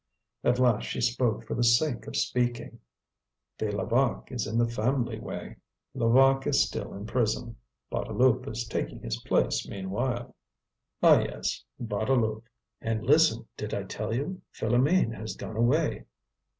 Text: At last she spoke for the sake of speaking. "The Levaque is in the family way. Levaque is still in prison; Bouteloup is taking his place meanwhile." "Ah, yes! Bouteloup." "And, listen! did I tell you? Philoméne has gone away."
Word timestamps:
At 0.43 0.57
last 0.57 0.85
she 0.85 0.99
spoke 0.99 1.43
for 1.45 1.53
the 1.53 1.63
sake 1.63 2.07
of 2.07 2.15
speaking. 2.17 2.79
"The 3.59 3.71
Levaque 3.71 4.31
is 4.31 4.47
in 4.47 4.57
the 4.57 4.67
family 4.67 5.19
way. 5.19 5.57
Levaque 5.93 6.47
is 6.47 6.59
still 6.63 6.95
in 6.95 7.05
prison; 7.05 7.55
Bouteloup 7.91 8.47
is 8.47 8.65
taking 8.65 9.03
his 9.03 9.17
place 9.21 9.69
meanwhile." 9.69 10.35
"Ah, 11.03 11.19
yes! 11.19 11.63
Bouteloup." 11.79 12.41
"And, 12.81 13.03
listen! 13.03 13.45
did 13.55 13.75
I 13.75 13.83
tell 13.83 14.11
you? 14.11 14.41
Philoméne 14.57 15.13
has 15.19 15.35
gone 15.35 15.55
away." 15.55 16.05